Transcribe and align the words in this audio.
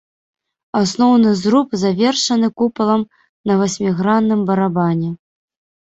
Асноўны 0.79 1.33
зруб 1.41 1.67
завершаны 1.83 2.47
купалам 2.63 3.07
на 3.51 3.61
васьмігранным 3.63 4.45
барабане. 4.53 5.09